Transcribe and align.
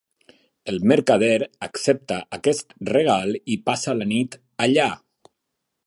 El 0.71 0.79
mercader 0.91 1.37
accepta 1.67 2.17
aquest 2.39 2.75
regal 2.95 3.39
i 3.57 3.59
passa 3.69 3.97
la 4.01 4.09
nit 4.15 4.41
allà. 4.67 4.91